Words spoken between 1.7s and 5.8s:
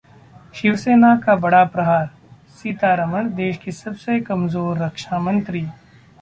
प्रहार- सीतारमण देश की सबसे कमजोर रक्षामंत्री